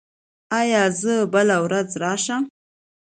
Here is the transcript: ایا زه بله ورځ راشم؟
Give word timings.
ایا 0.59 0.83
زه 1.01 1.13
بله 1.33 1.57
ورځ 1.65 1.89
راشم؟ 2.01 2.43